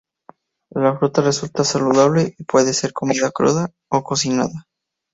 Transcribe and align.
La 0.71 0.97
fruta 0.97 1.21
resulta 1.21 1.63
saludable 1.63 2.33
y 2.39 2.43
puede 2.45 2.73
ser 2.73 2.91
comida 2.91 3.29
cruda, 3.29 3.69
o 3.91 4.01
cocinada. 4.03 4.67